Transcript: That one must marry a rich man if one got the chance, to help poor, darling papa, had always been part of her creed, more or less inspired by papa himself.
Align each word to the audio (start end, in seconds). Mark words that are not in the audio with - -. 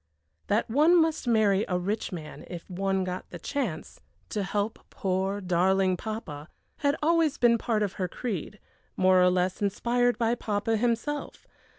That 0.47 0.67
one 0.67 0.99
must 0.99 1.27
marry 1.27 1.63
a 1.67 1.77
rich 1.77 2.11
man 2.11 2.43
if 2.49 2.67
one 2.67 3.03
got 3.03 3.29
the 3.29 3.37
chance, 3.37 3.99
to 4.29 4.41
help 4.41 4.79
poor, 4.89 5.39
darling 5.39 5.95
papa, 5.95 6.49
had 6.77 6.95
always 7.03 7.37
been 7.37 7.59
part 7.59 7.83
of 7.83 7.93
her 8.01 8.07
creed, 8.07 8.57
more 8.97 9.21
or 9.21 9.29
less 9.29 9.61
inspired 9.61 10.17
by 10.17 10.33
papa 10.33 10.75
himself. 10.75 11.45